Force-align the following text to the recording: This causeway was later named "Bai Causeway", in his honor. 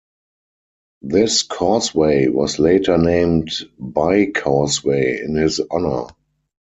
This 1.03 1.43
causeway 1.43 2.25
was 2.29 2.57
later 2.57 2.97
named 2.97 3.51
"Bai 3.77 4.31
Causeway", 4.33 5.19
in 5.23 5.35
his 5.35 5.61
honor. 5.69 6.07